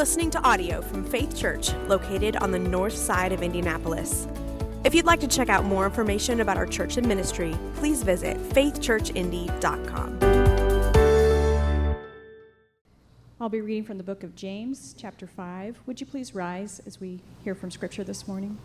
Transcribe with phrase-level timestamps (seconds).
[0.00, 4.26] listening to audio from Faith Church, located on the north side of Indianapolis.
[4.82, 8.38] If you'd like to check out more information about our church and ministry, please visit
[8.54, 10.18] faithchurchindy.com.
[13.38, 15.80] I'll be reading from the book of James, chapter 5.
[15.84, 18.56] Would you please rise as we hear from Scripture this morning?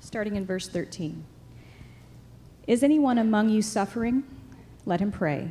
[0.00, 1.26] Starting in verse 13.
[2.66, 4.24] Is anyone among you suffering?
[4.86, 5.50] Let him pray.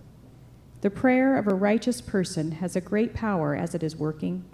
[0.81, 4.45] The prayer of a righteous person has a great power as it is working.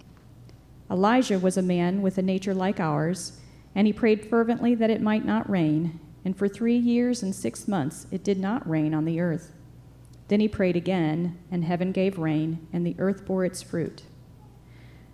[0.92, 3.40] Elijah was a man with a nature like ours,
[3.74, 7.68] and he prayed fervently that it might not rain, and for three years and six
[7.68, 9.54] months it did not rain on the earth.
[10.28, 14.04] Then he prayed again, and heaven gave rain, and the earth bore its fruit.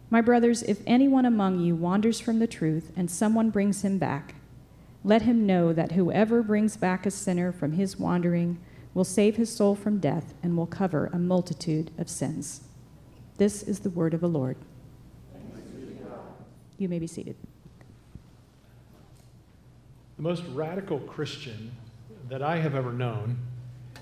[0.09, 4.36] My brothers, if anyone among you wanders from the truth, and someone brings him back,
[5.03, 8.59] let him know that whoever brings back a sinner from his wandering,
[8.94, 12.61] will save his soul from death and will cover a multitude of sins.
[13.38, 14.58] This is the word of the Lord.
[16.77, 17.36] You may be seated.
[20.17, 21.71] The most radical Christian
[22.30, 23.38] that I have ever known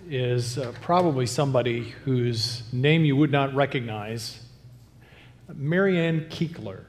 [0.10, 4.44] is uh, probably somebody whose name you would not recognize.
[5.54, 6.86] Marianne Kiekler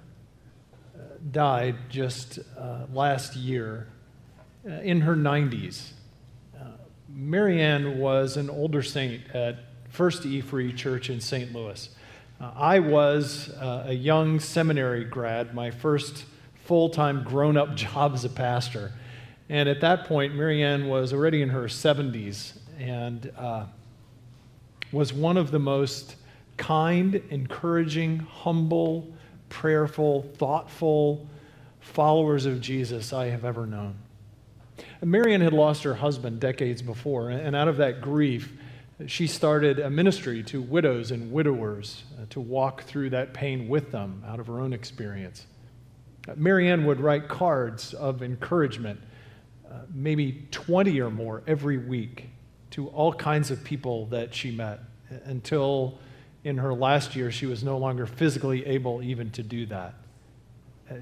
[0.94, 3.88] uh, died just uh, last year
[4.66, 5.92] uh, in her 90s.
[7.14, 9.56] Marianne was an older saint at
[9.90, 11.52] First E Free Church in St.
[11.52, 11.90] Louis.
[12.40, 16.24] Uh, I was uh, a young seminary grad, my first
[16.64, 18.92] full time grown up job as a pastor.
[19.48, 23.66] And at that point, Marianne was already in her 70s and uh,
[24.90, 26.16] was one of the most
[26.56, 29.12] kind, encouraging, humble,
[29.50, 31.28] prayerful, thoughtful
[31.80, 33.96] followers of Jesus I have ever known.
[35.04, 38.52] Marianne had lost her husband decades before, and out of that grief,
[39.06, 43.90] she started a ministry to widows and widowers uh, to walk through that pain with
[43.90, 45.46] them out of her own experience.
[46.28, 49.00] Uh, Marianne would write cards of encouragement,
[49.68, 52.28] uh, maybe 20 or more every week,
[52.70, 54.80] to all kinds of people that she met
[55.24, 55.98] until
[56.44, 59.94] in her last year she was no longer physically able even to do that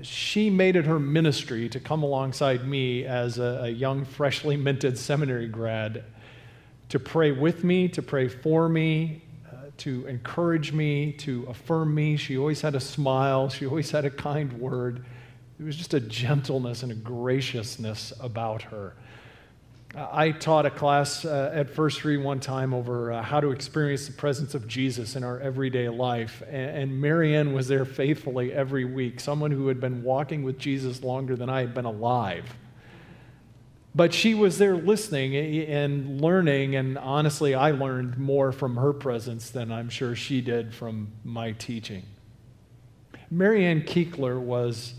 [0.03, 4.99] she made it her ministry to come alongside me as a, a, young, freshly minted
[4.99, 6.05] seminary grad
[6.89, 12.17] to pray with me, to pray for me, uh, to encourage me, to affirm me.
[12.17, 15.05] She always had a smile, she always had a kind word.
[15.59, 18.95] There was just a gentleness and a graciousness about her.
[19.95, 24.07] I taught a class uh, at First Free one time over uh, how to experience
[24.07, 26.43] the presence of Jesus in our everyday life.
[26.47, 31.03] And, and Marianne was there faithfully every week, someone who had been walking with Jesus
[31.03, 32.57] longer than I had been alive.
[33.93, 39.51] But she was there listening and learning, and honestly, I learned more from her presence
[39.51, 42.05] than I'm sure she did from my teaching.
[43.29, 44.95] Marianne Kiekler was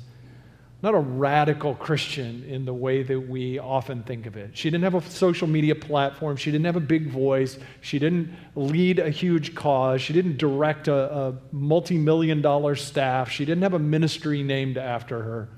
[0.83, 4.57] not a radical Christian in the way that we often think of it.
[4.57, 6.37] She didn't have a social media platform.
[6.37, 7.59] She didn't have a big voice.
[7.81, 10.01] She didn't lead a huge cause.
[10.01, 13.29] She didn't direct a, a multi million dollar staff.
[13.29, 15.49] She didn't have a ministry named after her.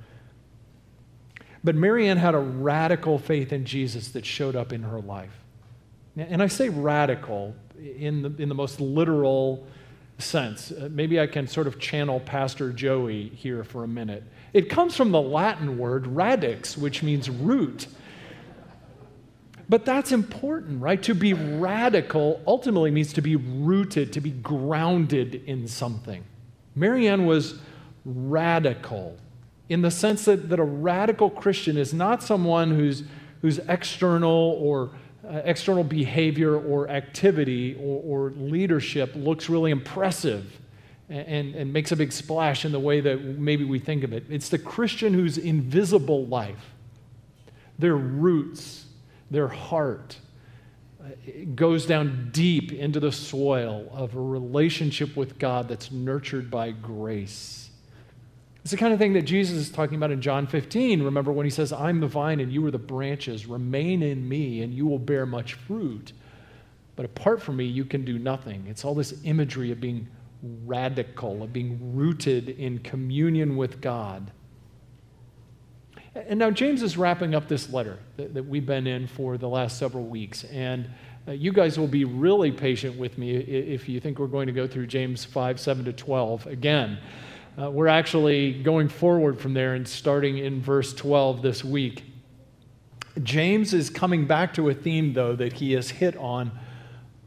[1.64, 5.34] But Marianne had a radical faith in Jesus that showed up in her life.
[6.18, 9.66] And I say radical in the, in the most literal
[10.18, 10.72] sense.
[10.72, 14.24] Uh, maybe I can sort of channel Pastor Joey here for a minute.
[14.54, 17.88] It comes from the Latin word radix, which means root.
[19.68, 21.02] But that's important, right?
[21.04, 26.24] To be radical ultimately means to be rooted, to be grounded in something.
[26.76, 27.60] Marianne was
[28.06, 29.18] radical
[29.70, 33.04] in the sense that, that a radical Christian is not someone whose,
[33.68, 34.92] external or
[35.28, 40.60] uh, external behavior or activity or, or leadership looks really impressive
[41.10, 44.26] and, and makes a big splash in the way that maybe we think of it.
[44.30, 46.74] It's the Christian whose invisible life,
[47.78, 48.86] their roots,
[49.30, 50.18] their heart,
[51.02, 51.08] uh,
[51.56, 57.70] goes down deep into the soil of a relationship with God that's nurtured by grace.
[58.62, 61.04] It's the kind of thing that Jesus is talking about in John 15.
[61.04, 64.62] Remember when he says, I'm the vine and you are the branches, remain in me
[64.62, 66.14] and you will bear much fruit.
[66.96, 68.66] But apart from me, you can do nothing.
[68.70, 70.08] It's all this imagery of being
[70.66, 74.32] radical, of being rooted in communion with God.
[76.16, 79.50] And now James is wrapping up this letter that, that we've been in for the
[79.50, 80.44] last several weeks.
[80.46, 80.90] And
[81.28, 84.54] uh, you guys will be really patient with me if you think we're going to
[84.54, 87.00] go through James 5, 7 to 12 again.
[87.60, 92.04] Uh, we're actually going forward from there and starting in verse 12 this week.
[93.22, 96.52] James is coming back to a theme, though, that he has hit on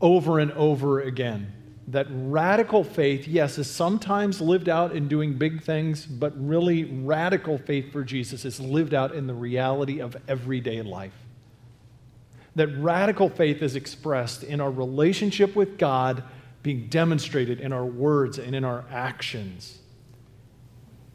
[0.01, 1.53] over and over again.
[1.89, 7.59] That radical faith, yes, is sometimes lived out in doing big things, but really radical
[7.59, 11.15] faith for Jesus is lived out in the reality of everyday life.
[12.57, 16.25] That radical faith is expressed in our relationship with God
[16.63, 19.79] being demonstrated in our words and in our actions.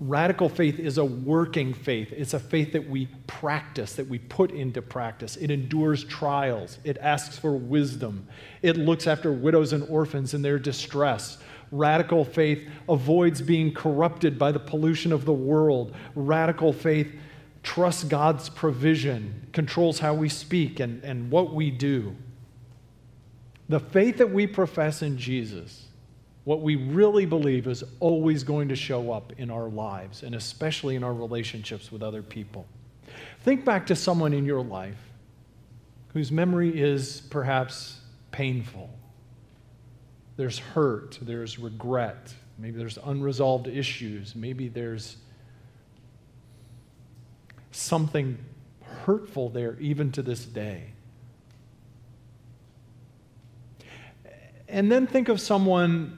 [0.02, 2.12] Radical faith is a working faith.
[2.12, 5.36] It's a faith that we practice, that we put into practice.
[5.36, 6.80] It endures trials.
[6.84, 8.28] It asks for wisdom.
[8.64, 11.38] It looks after widows and orphans in their distress.
[11.72, 15.96] Radical faith avoids being corrupted by the pollution of the world.
[16.16, 17.14] Radical faith
[17.62, 22.16] trusts God's provision, controls how we speak and, and what we do.
[23.70, 25.90] The faith that we profess in Jesus
[26.44, 30.96] what we really believe is always going to show up in our lives, and especially
[30.96, 32.66] in our relationships with other people.
[33.42, 34.98] Think back to someone in your life
[36.14, 38.00] whose memory is perhaps
[38.32, 38.90] painful.
[40.38, 45.18] There's hurt, there's regret, maybe there's unresolved issues, maybe there's
[47.72, 48.38] something
[48.82, 50.94] hurtful there even to this day.
[54.72, 56.18] And then think of someone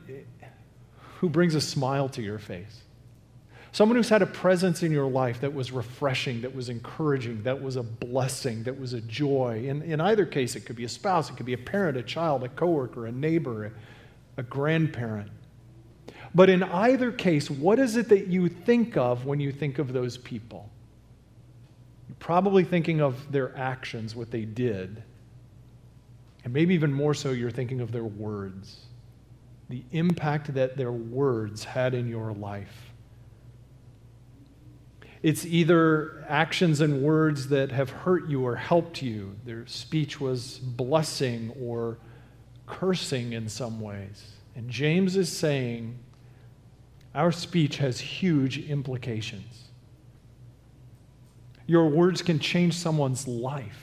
[1.17, 2.81] who brings a smile to your face.
[3.71, 7.59] Someone who's had a presence in your life that was refreshing, that was encouraging, that
[7.59, 9.65] was a blessing, that was a joy.
[9.67, 12.03] In, in either case, it could be a spouse, it could be a parent, a
[12.03, 13.71] child, a coworker, a neighbor, a,
[14.41, 15.31] a grandparent.
[16.35, 19.91] But in either case, what is it that you think of when you think of
[19.91, 20.69] those people?
[22.07, 25.01] You're probably thinking of their actions, what they did.
[26.43, 28.85] And maybe even more so, you're thinking of their words,
[29.69, 32.91] the impact that their words had in your life.
[35.21, 39.37] It's either actions and words that have hurt you or helped you.
[39.45, 41.97] Their speech was blessing or
[42.67, 44.33] cursing in some ways.
[44.55, 45.97] And James is saying
[47.15, 49.69] our speech has huge implications.
[51.67, 53.82] Your words can change someone's life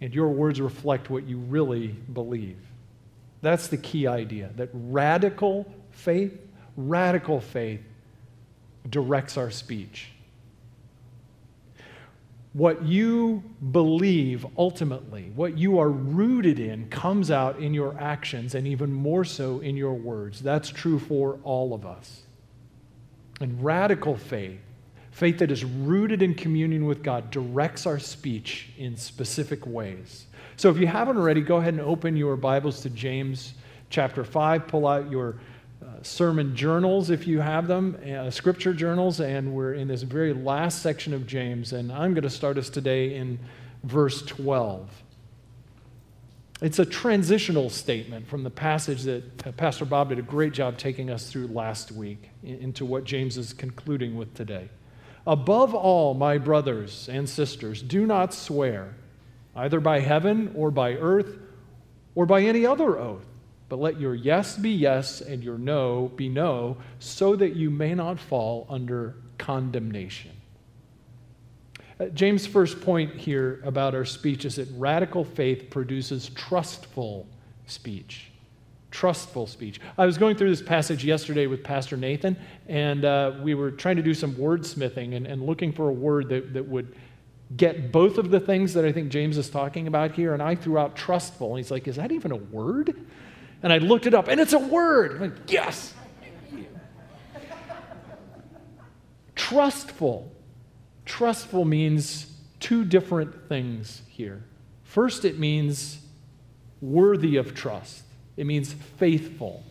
[0.00, 2.58] and your words reflect what you really believe.
[3.42, 6.32] That's the key idea that radical faith,
[6.76, 7.80] radical faith
[8.88, 10.08] directs our speech.
[12.54, 13.42] What you
[13.72, 19.24] believe ultimately, what you are rooted in, comes out in your actions and even more
[19.24, 20.40] so in your words.
[20.40, 22.22] That's true for all of us.
[23.40, 24.60] And radical faith
[25.14, 30.26] Faith that is rooted in communion with God directs our speech in specific ways.
[30.56, 33.54] So if you haven't already, go ahead and open your Bibles to James
[33.90, 34.66] chapter 5.
[34.66, 35.36] Pull out your
[35.80, 40.32] uh, sermon journals if you have them, uh, scripture journals, and we're in this very
[40.32, 41.72] last section of James.
[41.72, 43.38] And I'm going to start us today in
[43.84, 44.90] verse 12.
[46.60, 50.76] It's a transitional statement from the passage that uh, Pastor Bob did a great job
[50.76, 54.68] taking us through last week into what James is concluding with today.
[55.26, 58.94] Above all, my brothers and sisters, do not swear,
[59.56, 61.38] either by heaven or by earth
[62.14, 63.24] or by any other oath,
[63.68, 67.94] but let your yes be yes and your no be no, so that you may
[67.94, 70.32] not fall under condemnation.
[71.98, 77.26] Uh, James' first point here about our speech is that radical faith produces trustful
[77.66, 78.30] speech
[78.94, 79.80] trustful speech.
[79.98, 82.36] I was going through this passage yesterday with Pastor Nathan,
[82.68, 86.28] and uh, we were trying to do some wordsmithing and, and looking for a word
[86.28, 86.94] that, that would
[87.56, 90.32] get both of the things that I think James is talking about here.
[90.32, 91.48] And I threw out trustful.
[91.48, 93.04] And he's like, Is that even a word?
[93.64, 95.20] And I looked it up, and it's a word.
[95.20, 95.92] Like, yes.
[99.34, 100.30] Trustful.
[101.04, 104.44] Trustful means two different things here.
[104.84, 105.98] First, it means
[106.80, 108.04] worthy of trust.
[108.36, 109.62] It means faithful.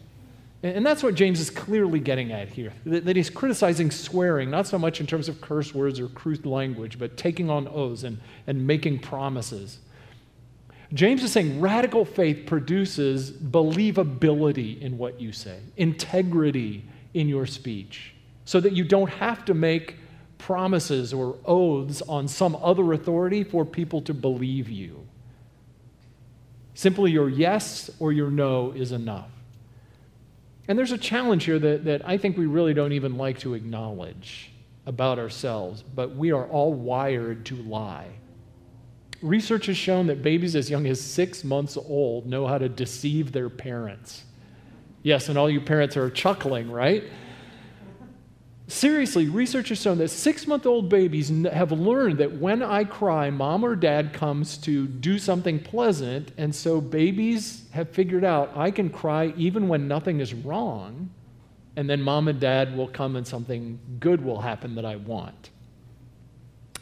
[0.63, 2.71] And that's what James is clearly getting at here.
[2.85, 6.97] That he's criticizing swearing, not so much in terms of curse words or crude language,
[6.97, 9.79] but taking on oaths and, and making promises.
[10.93, 18.13] James is saying radical faith produces believability in what you say, integrity in your speech,
[18.45, 19.97] so that you don't have to make
[20.37, 25.05] promises or oaths on some other authority for people to believe you.
[26.73, 29.29] Simply your yes or your no is enough.
[30.67, 33.53] And there's a challenge here that, that I think we really don't even like to
[33.53, 34.51] acknowledge
[34.85, 38.07] about ourselves, but we are all wired to lie.
[39.21, 43.31] Research has shown that babies as young as six months old know how to deceive
[43.31, 44.23] their parents.
[45.01, 47.03] Yes, and all you parents are chuckling, right?
[48.67, 53.29] Seriously, research has shown that six month old babies have learned that when I cry,
[53.29, 56.31] mom or dad comes to do something pleasant.
[56.37, 61.09] And so babies have figured out I can cry even when nothing is wrong.
[61.75, 65.49] And then mom and dad will come and something good will happen that I want.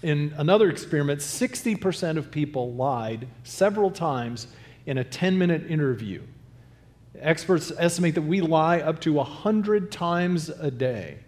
[0.04, 4.48] In another experiment, 60% of people lied several times
[4.86, 6.22] in a 10 minute interview.
[7.20, 11.20] Experts estimate that we lie up to 100 times a day.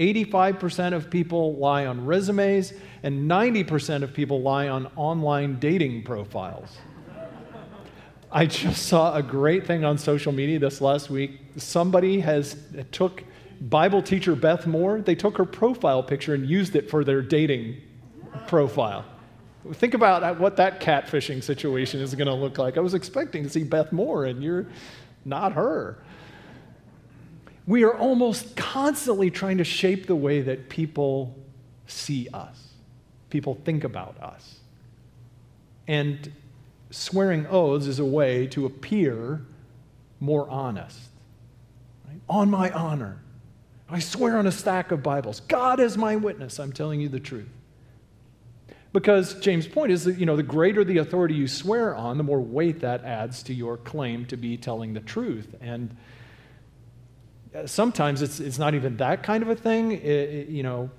[0.00, 6.78] 85% of people lie on resumes, and 90% of people lie on online dating profiles.
[8.32, 11.40] I just saw a great thing on social media this last week.
[11.56, 12.56] Somebody has
[12.92, 13.24] took
[13.60, 17.76] Bible teacher Beth Moore, they took her profile picture and used it for their dating
[18.46, 19.04] profile.
[19.74, 22.78] Think about what that catfishing situation is going to look like.
[22.78, 24.66] I was expecting to see Beth Moore, and you're
[25.26, 25.98] not her
[27.66, 31.36] we are almost constantly trying to shape the way that people
[31.86, 32.68] see us,
[33.30, 34.60] people think about us.
[35.86, 36.32] And
[36.90, 39.42] swearing oaths is a way to appear
[40.20, 40.98] more honest.
[42.06, 42.20] Right?
[42.28, 43.18] On my honor,
[43.88, 45.40] I swear on a stack of Bibles.
[45.40, 46.60] God is my witness.
[46.60, 47.48] I'm telling you the truth.
[48.92, 52.24] Because James' point is that, you know, the greater the authority you swear on, the
[52.24, 55.54] more weight that adds to your claim to be telling the truth.
[55.60, 55.96] And
[57.66, 59.92] sometimes it's, it's not even that kind of a thing.
[59.92, 60.90] It, it, you know,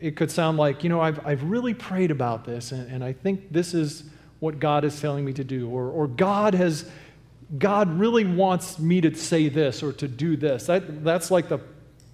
[0.00, 3.12] it could sound like, you know, I've, I've really prayed about this, and, and I
[3.12, 4.04] think this is
[4.38, 6.88] what God is telling me to do, or, or God has,
[7.58, 10.66] God really wants me to say this or to do this.
[10.66, 11.58] That, that's like the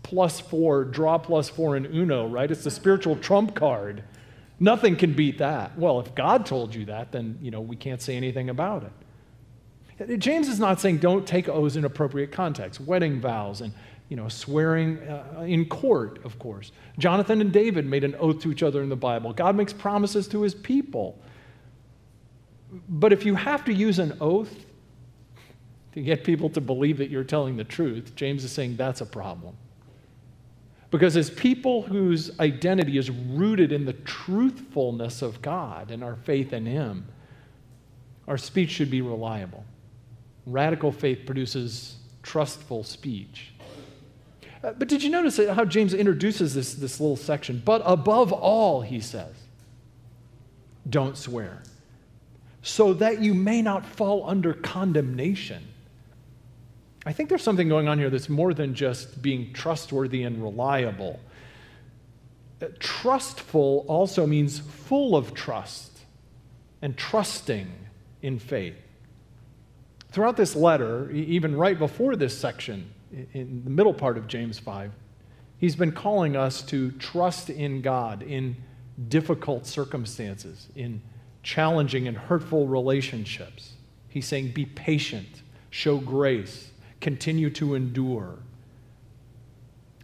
[0.02, 2.50] plus four, draw plus four in Uno, right?
[2.50, 4.02] It's the spiritual trump card.
[4.60, 5.78] Nothing can beat that.
[5.78, 8.92] Well, if God told you that, then, you know, we can't say anything about it.
[10.18, 13.72] James is not saying don't take oaths in appropriate context, wedding vows and
[14.08, 16.72] you know, swearing uh, in court, of course.
[16.98, 19.32] Jonathan and David made an oath to each other in the Bible.
[19.32, 21.18] God makes promises to his people.
[22.88, 24.66] But if you have to use an oath
[25.92, 29.06] to get people to believe that you're telling the truth, James is saying that's a
[29.06, 29.56] problem.
[30.90, 36.52] Because as people whose identity is rooted in the truthfulness of God and our faith
[36.52, 37.06] in Him,
[38.28, 39.64] our speech should be reliable.
[40.46, 43.52] Radical faith produces trustful speech.
[44.62, 47.62] Uh, but did you notice how James introduces this, this little section?
[47.64, 49.34] But above all, he says,
[50.88, 51.62] don't swear,
[52.62, 55.62] so that you may not fall under condemnation.
[57.06, 61.20] I think there's something going on here that's more than just being trustworthy and reliable.
[62.62, 65.98] Uh, trustful also means full of trust
[66.80, 67.70] and trusting
[68.22, 68.76] in faith.
[70.14, 72.88] Throughout this letter, even right before this section,
[73.33, 74.92] in the middle part of James 5,
[75.59, 78.54] he's been calling us to trust in God in
[79.09, 81.02] difficult circumstances, in
[81.42, 83.73] challenging and hurtful relationships.
[84.09, 88.38] He's saying, be patient, show grace, continue to endure.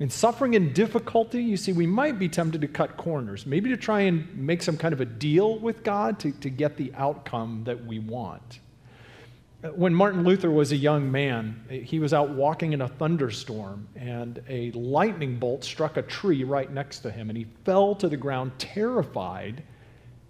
[0.01, 3.77] In suffering and difficulty, you see, we might be tempted to cut corners, maybe to
[3.77, 7.63] try and make some kind of a deal with God to, to get the outcome
[7.63, 8.59] that we want.
[9.63, 14.43] When Martin Luther was a young man, he was out walking in a thunderstorm, and
[14.49, 18.17] a lightning bolt struck a tree right next to him, and he fell to the
[18.17, 19.63] ground terrified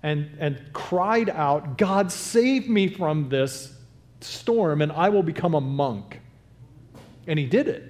[0.03, 3.75] and, and cried out, God, save me from this
[4.21, 6.21] storm, and I will become a monk.
[7.27, 7.85] And he did it.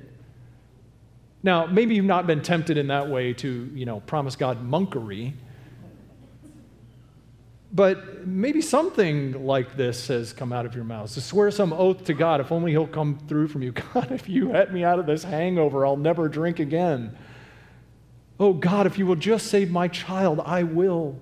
[1.42, 5.32] Now, maybe you've not been tempted in that way to, you know, promise God monkery.
[7.72, 11.12] But maybe something like this has come out of your mouth.
[11.14, 13.72] To swear some oath to God, if only He'll come through from you.
[13.94, 17.16] God, if you let me out of this hangover, I'll never drink again.
[18.40, 21.20] Oh, God, if you will just save my child, I will.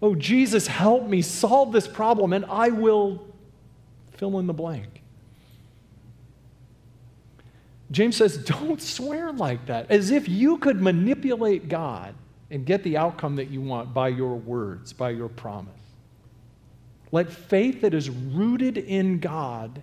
[0.00, 3.26] Oh, Jesus, help me solve this problem, and I will
[4.12, 5.02] fill in the blank.
[7.90, 12.14] James says, don't swear like that, as if you could manipulate God
[12.50, 15.72] and get the outcome that you want by your words, by your promise.
[17.12, 19.82] Let faith that is rooted in God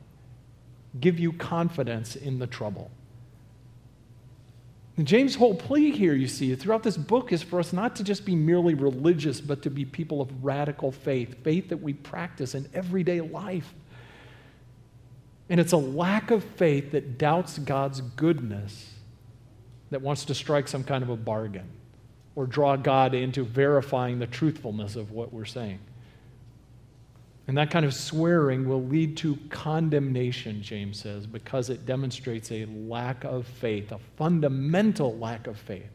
[1.00, 2.92] give you confidence in the trouble.
[4.98, 8.04] And James' whole plea here, you see, throughout this book is for us not to
[8.04, 12.54] just be merely religious, but to be people of radical faith, faith that we practice
[12.54, 13.74] in everyday life.
[15.50, 18.94] And it's a lack of faith that doubts God's goodness
[19.90, 21.70] that wants to strike some kind of a bargain
[22.36, 25.80] or draw God into verifying the truthfulness of what we're saying.
[27.48, 32.66] And that kind of swearing will lead to condemnation, James says, because it demonstrates a
[32.66, 35.90] lack of faith, a fundamental lack of faith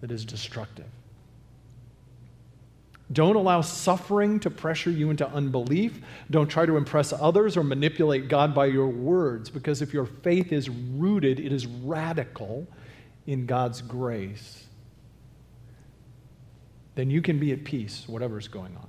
[0.00, 0.86] that is destructive.
[3.12, 6.00] Don't allow suffering to pressure you into unbelief.
[6.30, 10.52] Don't try to impress others or manipulate God by your words, because if your faith
[10.52, 12.66] is rooted, it is radical
[13.26, 14.65] in God's grace.
[16.96, 18.88] Then you can be at peace, whatever's going on.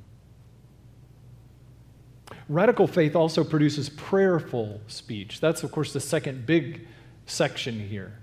[2.49, 5.39] Radical faith also produces prayerful speech.
[5.39, 6.87] That's, of course, the second big
[7.25, 8.13] section here.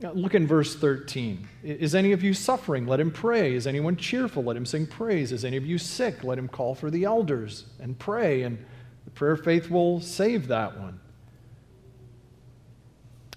[0.00, 1.48] Now, look in verse 13.
[1.64, 2.86] Is any of you suffering?
[2.86, 3.54] Let him pray.
[3.54, 4.44] Is anyone cheerful?
[4.44, 5.32] Let him sing praise.
[5.32, 6.22] Is any of you sick?
[6.22, 8.62] Let him call for the elders and pray, and
[9.06, 11.00] the prayer of faith will save that one.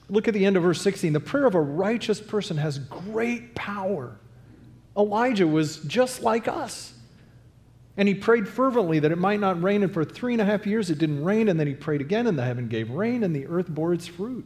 [0.09, 1.13] Look at the end of verse 16.
[1.13, 4.19] The prayer of a righteous person has great power.
[4.97, 6.93] Elijah was just like us.
[7.97, 10.65] And he prayed fervently that it might not rain, and for three and a half
[10.65, 13.35] years it didn't rain, and then he prayed again, and the heaven gave rain, and
[13.35, 14.45] the earth bore its fruit.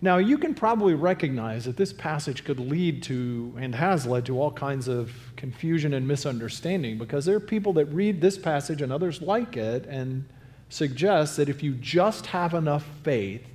[0.00, 4.38] Now, you can probably recognize that this passage could lead to, and has led to,
[4.38, 8.92] all kinds of confusion and misunderstanding because there are people that read this passage and
[8.92, 10.26] others like it and
[10.68, 13.46] suggest that if you just have enough faith,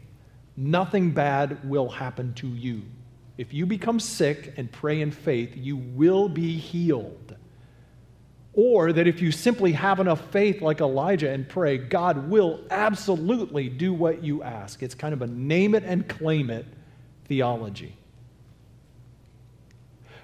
[0.57, 2.81] nothing bad will happen to you.
[3.39, 7.37] If you become sick and pray in faith, you will be healed.
[8.51, 13.69] Or that if you simply have enough faith like Elijah and pray, God will absolutely
[13.69, 14.83] do what you ask.
[14.83, 16.65] It's kind of a name it and claim it
[17.29, 17.95] theology.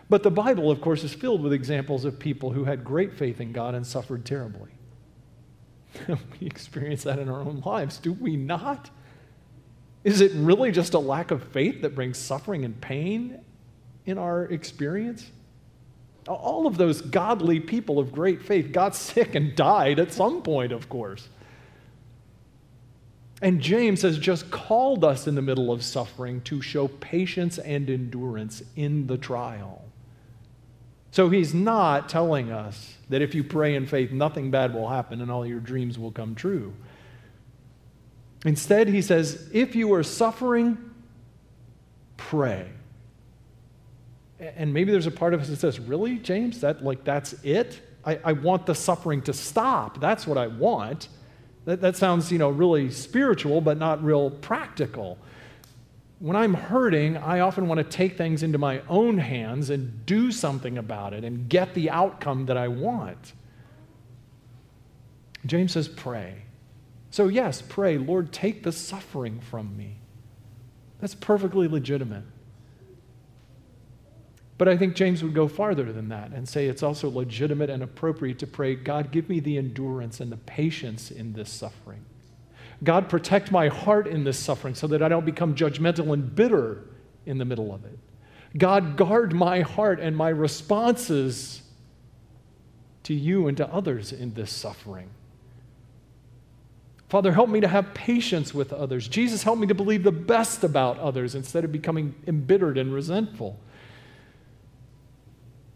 [0.10, 3.40] But the Bible, of course, is filled with examples of people who had great faith
[3.40, 4.72] in God and suffered terribly.
[6.10, 8.90] we experience that in our own lives, do we not?
[10.06, 13.44] Is it really just a lack of faith that brings suffering and pain
[14.06, 15.32] in our experience?
[16.28, 20.72] All of those godly people of great faith got sick and died at some point,
[20.72, 21.28] of course.
[23.42, 27.90] And James has just called us in the middle of suffering to show patience and
[27.90, 29.84] endurance in the trial.
[31.10, 35.20] So he's not telling us that if you pray in faith, nothing bad will happen
[35.22, 36.74] and all your dreams will come true.
[38.46, 40.78] Instead, he says, if you are suffering,
[42.16, 42.70] pray.
[44.40, 46.62] And maybe there's a part of us that says, Really, James?
[46.62, 47.82] That like that's it?
[48.06, 50.00] I, I want the suffering to stop.
[50.00, 51.08] That's what I want.
[51.66, 55.18] That, that sounds, you know, really spiritual, but not real practical.
[56.20, 60.32] When I'm hurting, I often want to take things into my own hands and do
[60.32, 63.34] something about it and get the outcome that I want.
[65.46, 66.45] James says, pray.
[67.16, 70.00] So, yes, pray, Lord, take the suffering from me.
[71.00, 72.26] That's perfectly legitimate.
[74.58, 77.82] But I think James would go farther than that and say it's also legitimate and
[77.82, 82.04] appropriate to pray, God, give me the endurance and the patience in this suffering.
[82.84, 86.84] God, protect my heart in this suffering so that I don't become judgmental and bitter
[87.26, 87.98] in the middle of it.
[88.58, 91.62] God, guard my heart and my responses
[93.04, 95.12] to you and to others in this suffering.
[97.08, 99.08] Father, help me to have patience with others.
[99.08, 103.60] Jesus, help me to believe the best about others instead of becoming embittered and resentful.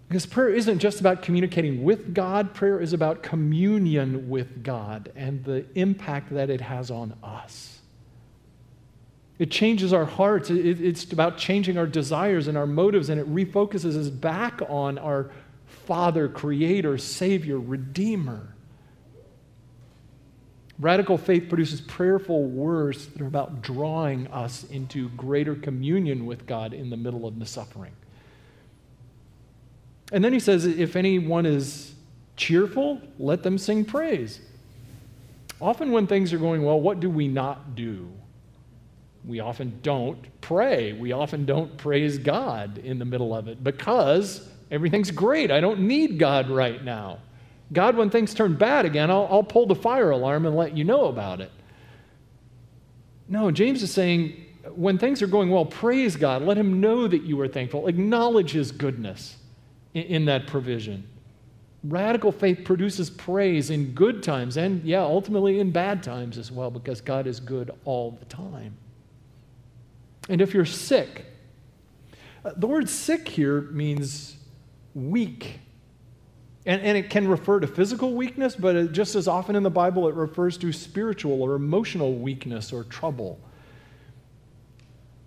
[0.07, 5.43] Because prayer isn't just about communicating with God, prayer is about communion with God and
[5.43, 7.79] the impact that it has on us.
[9.37, 10.49] It changes our hearts.
[10.49, 15.29] It's about changing our desires and our motives, and it refocuses us back on our
[15.67, 18.55] Father, Creator, Savior, Redeemer.
[20.79, 26.73] Radical faith produces prayerful words that are about drawing us into greater communion with God
[26.73, 27.91] in the middle of the suffering.
[30.13, 31.93] And then he says, if anyone is
[32.37, 34.39] cheerful, let them sing praise.
[35.61, 38.09] Often, when things are going well, what do we not do?
[39.25, 40.93] We often don't pray.
[40.93, 45.51] We often don't praise God in the middle of it because everything's great.
[45.51, 47.19] I don't need God right now.
[47.71, 50.83] God, when things turn bad again, I'll, I'll pull the fire alarm and let you
[50.83, 51.51] know about it.
[53.27, 56.41] No, James is saying when things are going well, praise God.
[56.41, 57.87] Let him know that you are thankful.
[57.87, 59.37] Acknowledge his goodness
[59.93, 61.07] in that provision.
[61.83, 66.69] Radical faith produces praise in good times and, yeah, ultimately in bad times as well,
[66.69, 68.75] because God is good all the time.
[70.27, 71.25] And if you're sick,
[72.43, 74.35] uh, the word sick here means
[74.93, 75.59] weak.
[76.69, 79.71] And, and it can refer to physical weakness, but it, just as often in the
[79.71, 83.39] Bible, it refers to spiritual or emotional weakness or trouble.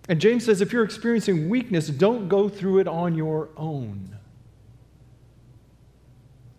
[0.07, 4.17] And James says if you're experiencing weakness, don't go through it on your own.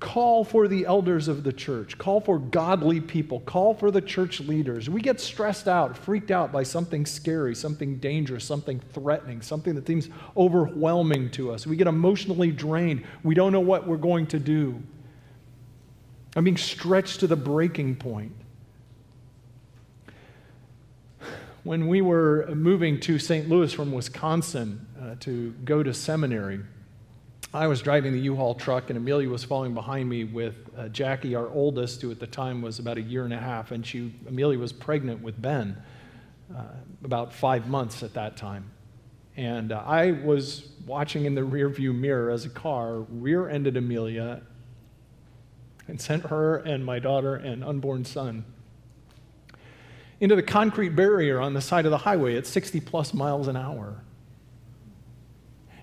[0.04, 1.96] Call for the elders of the church.
[1.96, 3.40] Call for godly people.
[3.40, 4.90] Call for the church leaders.
[4.90, 9.86] We get stressed out, freaked out by something scary, something dangerous, something threatening, something that
[9.86, 11.66] seems overwhelming to us.
[11.66, 13.02] We get emotionally drained.
[13.22, 14.82] We don't know what we're going to do.
[16.36, 18.32] I'm being stretched to the breaking point.
[21.62, 23.48] When we were moving to St.
[23.48, 26.60] Louis from Wisconsin uh, to go to seminary,
[27.54, 31.36] I was driving the U-Haul truck, and Amelia was following behind me with uh, Jackie,
[31.36, 34.12] our oldest, who at the time was about a year and a half, and she,
[34.26, 35.80] Amelia was pregnant with Ben,
[36.52, 36.62] uh,
[37.04, 38.68] about five months at that time.
[39.36, 44.42] And uh, I was watching in the rearview mirror as a car rear-ended Amelia
[45.86, 48.44] and sent her and my daughter and unborn son
[50.18, 53.56] into the concrete barrier on the side of the highway at 60 plus miles an
[53.56, 54.02] hour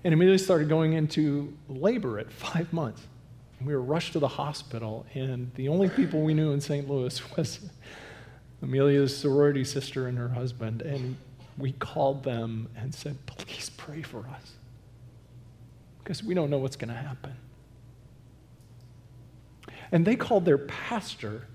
[0.04, 3.02] and immediately started going into labor at five months.
[3.58, 6.88] And we were rushed to the hospital, and the only people we knew in St.
[6.88, 7.60] Louis was
[8.62, 10.82] Amelia's sorority sister and her husband.
[10.82, 11.16] And
[11.58, 14.52] we called them and said, Please pray for us,
[16.02, 17.34] because we don't know what's going to happen.
[19.92, 21.46] And they called their pastor,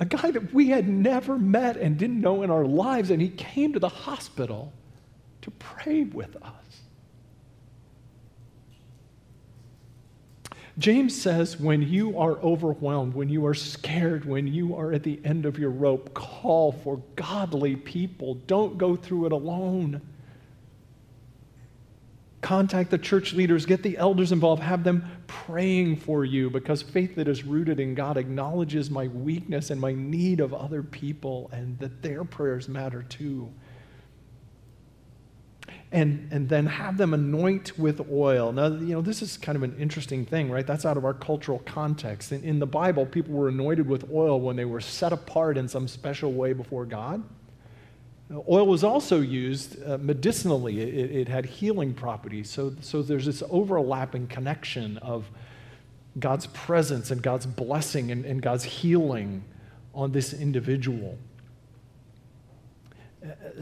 [0.00, 3.28] a guy that we had never met and didn't know in our lives, and he
[3.28, 4.72] came to the hospital
[5.42, 6.63] to pray with us.
[10.76, 15.20] James says, when you are overwhelmed, when you are scared, when you are at the
[15.24, 18.34] end of your rope, call for godly people.
[18.46, 20.00] Don't go through it alone.
[22.40, 27.14] Contact the church leaders, get the elders involved, have them praying for you because faith
[27.14, 31.78] that is rooted in God acknowledges my weakness and my need of other people and
[31.78, 33.50] that their prayers matter too
[35.94, 38.50] and, and then have them anoint with oil.
[38.50, 40.66] Now, you know, this is kind of an interesting thing, right?
[40.66, 42.32] That's out of our cultural context.
[42.32, 45.68] In, in the Bible, people were anointed with oil when they were set apart in
[45.68, 47.22] some special way before God.
[48.48, 52.50] Oil was also used uh, medicinally, it, it, had healing properties.
[52.50, 55.30] So, so there's this overlapping connection of
[56.18, 59.44] God's presence and God's blessing and, and God's healing
[59.94, 61.18] on this individual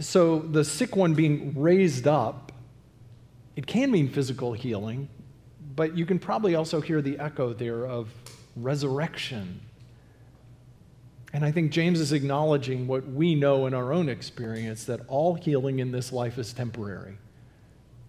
[0.00, 2.52] so the sick one being raised up,
[3.56, 5.08] it can mean physical healing,
[5.74, 8.08] but you can probably also hear the echo there of
[8.56, 9.60] resurrection.
[11.32, 15.34] And I think James is acknowledging what we know in our own experience that all
[15.34, 17.16] healing in this life is temporary.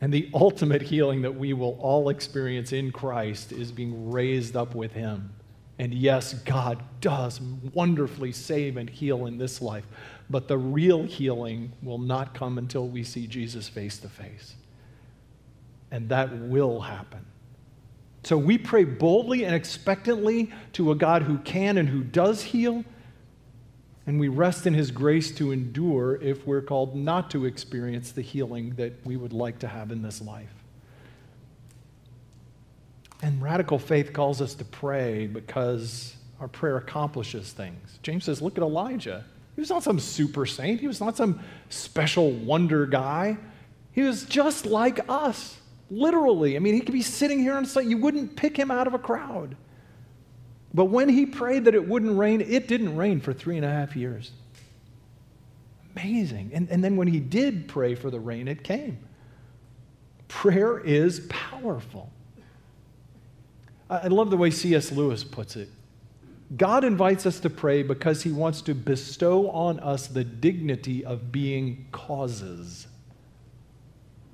[0.01, 4.75] And the ultimate healing that we will all experience in Christ is being raised up
[4.75, 5.33] with Him.
[5.79, 9.85] And yes, God does wonderfully save and heal in this life.
[10.29, 14.55] But the real healing will not come until we see Jesus face to face.
[15.91, 17.25] And that will happen.
[18.23, 22.85] So we pray boldly and expectantly to a God who can and who does heal.
[24.05, 28.21] And we rest in his grace to endure if we're called not to experience the
[28.21, 30.62] healing that we would like to have in this life.
[33.23, 37.97] And radical faith calls us to pray because our prayer accomplishes things.
[38.03, 39.23] James says, Look at Elijah.
[39.55, 43.37] He was not some super saint, he was not some special wonder guy.
[43.93, 45.57] He was just like us,
[45.89, 46.55] literally.
[46.55, 48.95] I mean, he could be sitting here and say, you wouldn't pick him out of
[48.95, 49.55] a crowd.
[50.73, 53.69] But when he prayed that it wouldn't rain, it didn't rain for three and a
[53.69, 54.31] half years.
[55.95, 56.49] Amazing.
[56.55, 58.97] And, and then when he did pray for the rain, it came.
[60.27, 62.11] Prayer is powerful.
[64.03, 64.91] I love the way C.S.
[64.91, 65.69] Lewis puts it.
[66.55, 71.31] God invites us to pray because he wants to bestow on us the dignity of
[71.31, 72.87] being causes,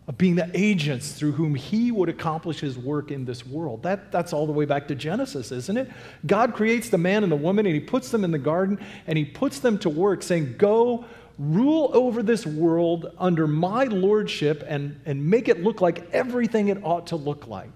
[0.07, 3.83] of being the agents through whom he would accomplish his work in this world.
[3.83, 5.89] That, that's all the way back to Genesis, isn't it?
[6.25, 9.17] God creates the man and the woman and he puts them in the garden and
[9.17, 11.05] he puts them to work saying, Go
[11.37, 16.83] rule over this world under my lordship and, and make it look like everything it
[16.83, 17.69] ought to look like.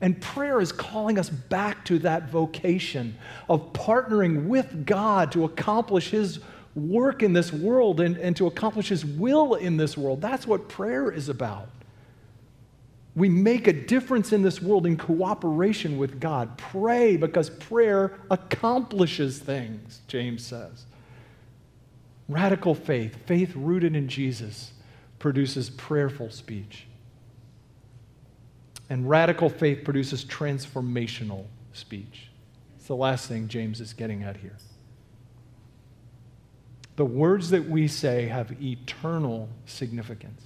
[0.00, 3.16] And prayer is calling us back to that vocation
[3.48, 6.40] of partnering with God to accomplish His
[6.74, 10.22] work in this world and, and to accomplish His will in this world.
[10.22, 11.68] That's what prayer is about.
[13.16, 16.56] We make a difference in this world in cooperation with God.
[16.56, 20.86] Pray because prayer accomplishes things, James says.
[22.28, 24.72] Radical faith, faith rooted in Jesus,
[25.18, 26.86] produces prayerful speech.
[28.90, 32.28] And radical faith produces transformational speech.
[32.76, 34.56] It's the last thing James is getting at here.
[36.96, 40.42] The words that we say have eternal significance.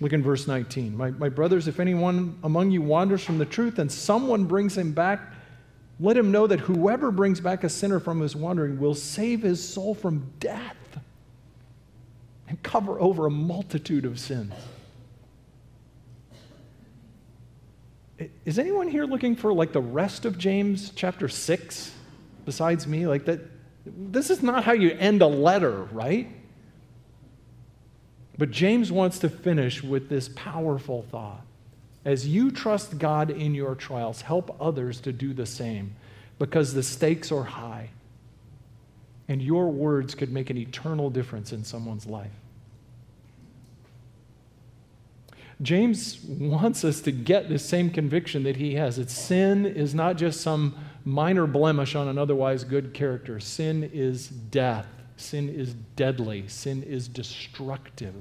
[0.00, 0.96] Look in verse 19.
[0.96, 4.92] My, my brothers, if anyone among you wanders from the truth and someone brings him
[4.92, 5.32] back,
[6.00, 9.66] let him know that whoever brings back a sinner from his wandering will save his
[9.66, 10.76] soul from death
[12.48, 14.52] and cover over a multitude of sins.
[18.44, 21.92] Is anyone here looking for like the rest of James chapter 6
[22.44, 23.06] besides me?
[23.06, 23.40] Like that
[23.86, 26.28] this is not how you end a letter, right?
[28.38, 31.44] But James wants to finish with this powerful thought.
[32.04, 35.94] As you trust God in your trials, help others to do the same
[36.38, 37.90] because the stakes are high.
[39.28, 42.30] And your words could make an eternal difference in someone's life.
[45.62, 50.16] James wants us to get the same conviction that he has that sin is not
[50.16, 53.38] just some minor blemish on an otherwise good character.
[53.38, 54.86] Sin is death,
[55.16, 58.14] sin is deadly, sin is destructive.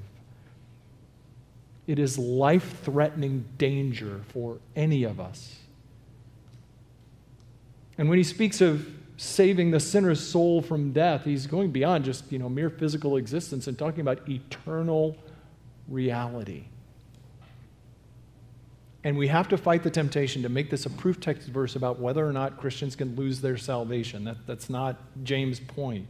[1.87, 5.57] It is life threatening danger for any of us.
[7.97, 12.31] And when he speaks of saving the sinner's soul from death, he's going beyond just
[12.31, 15.17] you know, mere physical existence and talking about eternal
[15.87, 16.65] reality.
[19.03, 21.99] And we have to fight the temptation to make this a proof text verse about
[21.99, 24.23] whether or not Christians can lose their salvation.
[24.23, 26.07] That, that's not James' point.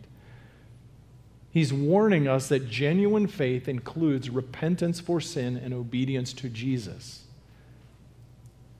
[1.49, 7.23] He's warning us that genuine faith includes repentance for sin and obedience to Jesus.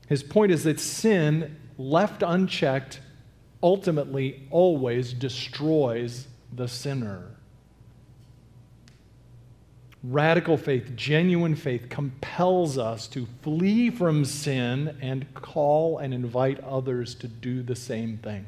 [0.07, 2.99] His point is that sin, left unchecked,
[3.61, 7.32] ultimately always destroys the sinner.
[10.03, 17.15] Radical faith, genuine faith, compels us to flee from sin and call and invite others
[17.15, 18.45] to do the same thing.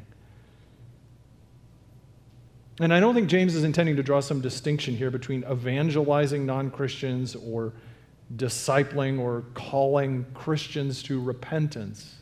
[2.81, 6.69] And I don't think James is intending to draw some distinction here between evangelizing non
[6.71, 7.71] Christians or
[8.35, 12.15] discipling or calling Christians to repentance.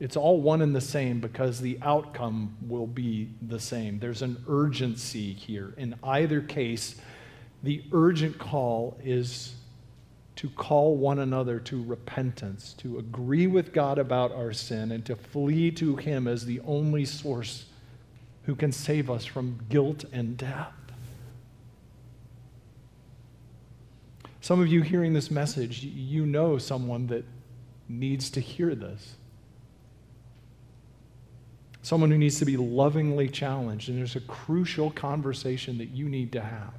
[0.00, 4.00] It's all one and the same because the outcome will be the same.
[4.00, 5.74] There's an urgency here.
[5.76, 7.00] In either case,
[7.62, 9.54] the urgent call is
[10.36, 15.16] to call one another to repentance, to agree with God about our sin, and to
[15.16, 17.66] flee to Him as the only source
[18.44, 20.72] who can save us from guilt and death.
[24.40, 27.24] Some of you hearing this message, you know someone that
[27.88, 29.16] needs to hear this.
[31.82, 36.32] Someone who needs to be lovingly challenged, and there's a crucial conversation that you need
[36.32, 36.74] to have.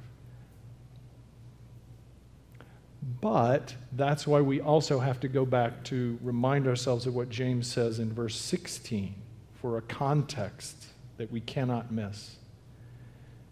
[3.02, 7.66] But that's why we also have to go back to remind ourselves of what James
[7.66, 9.14] says in verse 16
[9.54, 10.86] for a context
[11.16, 12.36] that we cannot miss.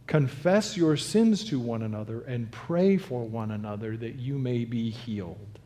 [0.06, 4.90] Confess your sins to one another and pray for one another that you may be
[4.90, 5.58] healed.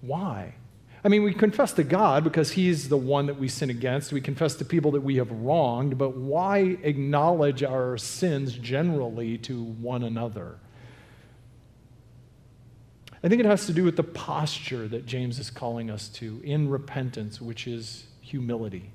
[0.00, 0.54] Why?
[1.02, 4.12] I mean, we confess to God because He's the one that we sin against.
[4.12, 9.62] We confess to people that we have wronged, but why acknowledge our sins generally to
[9.62, 10.58] one another?
[13.22, 16.40] I think it has to do with the posture that James is calling us to
[16.42, 18.92] in repentance, which is humility.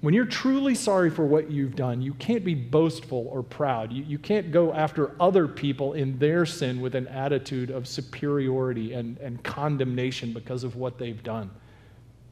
[0.00, 3.90] When you're truly sorry for what you've done, you can't be boastful or proud.
[3.90, 8.92] You, you can't go after other people in their sin with an attitude of superiority
[8.92, 11.50] and, and condemnation because of what they've done.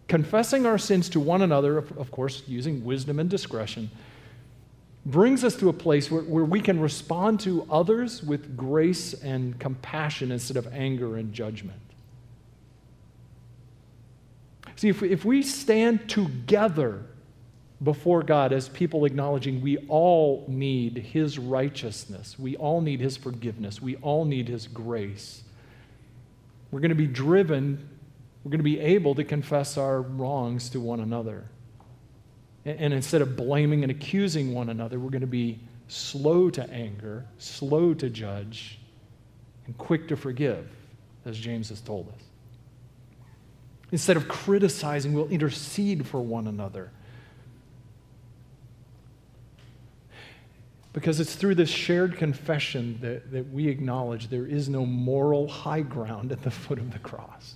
[0.07, 3.91] Confessing our sins to one another, of, of course, using wisdom and discretion,
[5.05, 9.59] brings us to a place where, where we can respond to others with grace and
[9.59, 11.81] compassion instead of anger and judgment.
[14.77, 17.03] See, if we, if we stand together
[17.83, 23.83] before God as people acknowledging we all need His righteousness, we all need His forgiveness,
[23.83, 25.43] we all need His grace,
[26.71, 27.89] we're going to be driven,
[28.45, 31.45] we're going to be able to confess our wrongs to one another.
[32.65, 37.27] And instead of blaming and accusing one another, we're going to be slow to anger,
[37.39, 38.79] slow to judge,
[39.67, 40.69] and quick to forgive,
[41.25, 42.23] as James has told us.
[43.91, 46.91] Instead of criticizing, we'll intercede for one another.
[50.93, 55.81] Because it's through this shared confession that, that we acknowledge there is no moral high
[55.81, 57.55] ground at the foot of the cross.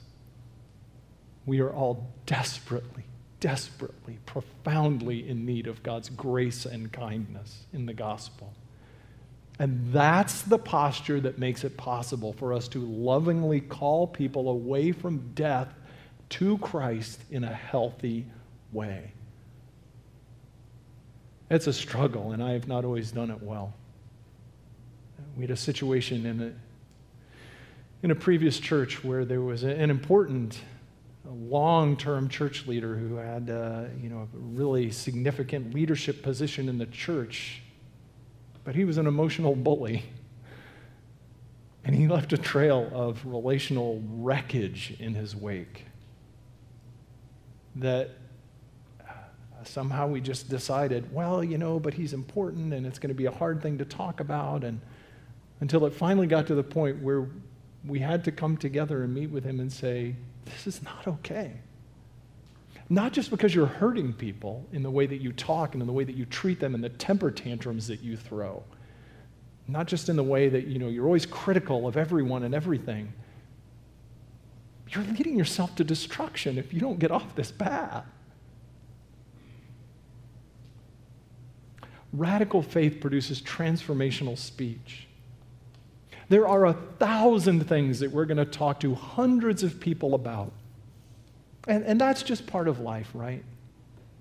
[1.44, 3.04] We are all desperately,
[3.40, 8.52] desperately, profoundly in need of God's grace and kindness in the gospel.
[9.58, 14.92] And that's the posture that makes it possible for us to lovingly call people away
[14.92, 15.68] from death
[16.28, 18.26] to Christ in a healthy
[18.72, 19.12] way.
[21.48, 23.72] It's a struggle, and I have not always done it well.
[25.36, 26.52] We had a situation in a,
[28.02, 30.58] in a previous church where there was an important
[31.30, 36.78] long term church leader who had uh, you know, a really significant leadership position in
[36.78, 37.62] the church,
[38.64, 40.04] but he was an emotional bully.
[41.84, 45.84] And he left a trail of relational wreckage in his wake
[47.76, 48.10] that
[49.68, 53.26] somehow we just decided, well, you know, but he's important and it's going to be
[53.26, 54.64] a hard thing to talk about.
[54.64, 54.80] And
[55.60, 57.28] until it finally got to the point where
[57.86, 61.52] we had to come together and meet with him and say, this is not okay.
[62.88, 65.92] Not just because you're hurting people in the way that you talk and in the
[65.92, 68.62] way that you treat them and the temper tantrums that you throw.
[69.66, 73.12] Not just in the way that, you know, you're always critical of everyone and everything.
[74.90, 78.04] You're leading yourself to destruction if you don't get off this path.
[82.12, 85.05] Radical faith produces transformational speech.
[86.28, 90.52] There are a thousand things that we're going to talk to hundreds of people about.
[91.68, 93.44] And, and that's just part of life, right?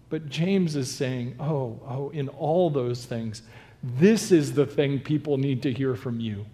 [0.09, 3.41] But James is saying, oh, oh, in all those things,
[3.83, 6.45] this is the thing people need to hear from you.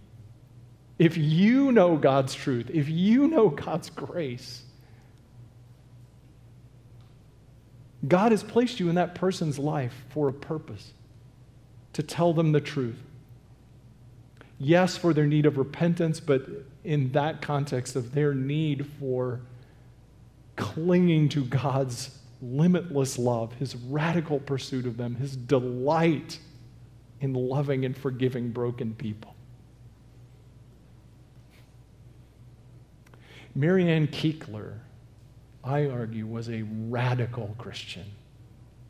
[0.99, 4.63] If you know God's truth, if you know God's grace,
[8.07, 10.93] God has placed you in that person's life for a purpose
[11.93, 13.01] to tell them the truth.
[14.63, 16.45] Yes, for their need of repentance, but
[16.83, 19.41] in that context of their need for
[20.55, 26.37] clinging to God's limitless love, his radical pursuit of them, his delight
[27.21, 29.33] in loving and forgiving broken people.
[33.55, 34.75] Marianne Kiekler,
[35.63, 38.05] I argue, was a radical Christian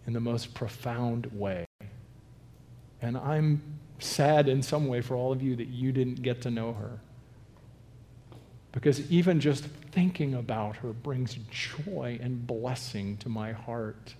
[0.05, 1.65] in the most profound way.
[3.01, 3.61] And I'm
[4.03, 6.99] sad in some way for all of you that you didn't get to know her.
[8.71, 14.15] Because even just thinking about her brings joy and blessing to my heart.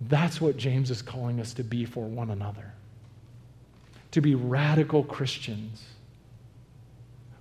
[0.00, 2.72] That's what James is calling us to be for one another.
[4.12, 5.82] To be radical Christians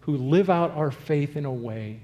[0.01, 1.99] who live out our faith in a way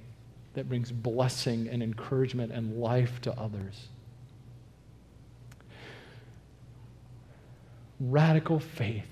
[0.54, 3.88] that brings blessing and encouragement and life to others.
[8.00, 9.06] Radical faith.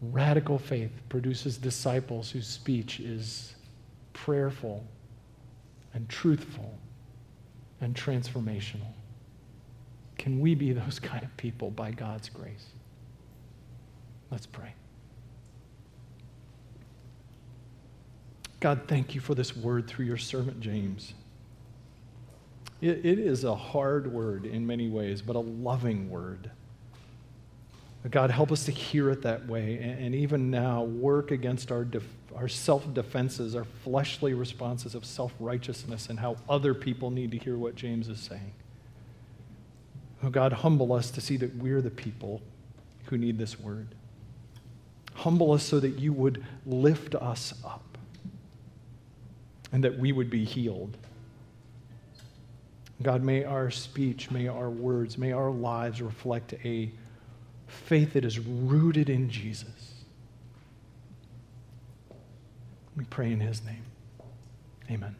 [0.00, 3.54] Radical faith produces disciples whose speech is
[4.12, 4.84] prayerful
[5.94, 6.78] and truthful
[7.80, 8.92] and transformational.
[10.18, 12.66] Can we be those kind of people by God's grace?
[14.30, 14.74] Let's pray.
[18.60, 21.14] God, thank you for this word through your servant James.
[22.80, 26.50] it, it is a hard word in many ways, but a loving word.
[28.10, 31.84] God, help us to hear it that way, and, and even now work against our,
[31.84, 37.30] def, our self defenses, our fleshly responses of self righteousness, and how other people need
[37.30, 38.52] to hear what James is saying.
[40.24, 42.42] Oh, God, humble us to see that we're the people
[43.06, 43.88] who need this word.
[45.14, 47.98] Humble us so that you would lift us up
[49.70, 50.96] and that we would be healed.
[53.02, 56.90] God, may our speech, may our words, may our lives reflect a
[57.72, 60.04] faith that is rooted in Jesus.
[62.96, 63.84] We pray in his name.
[64.90, 65.16] Amen.